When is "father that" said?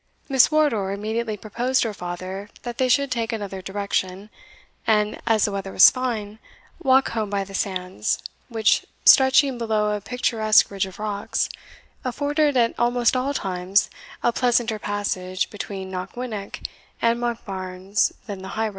1.93-2.79